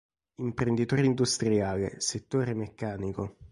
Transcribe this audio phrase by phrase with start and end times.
[0.37, 3.37] Imprenditore industriale, settore meccanico.